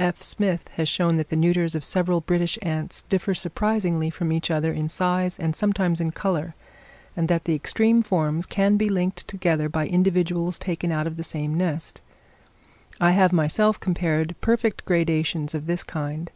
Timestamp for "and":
5.40-5.56, 7.16-7.26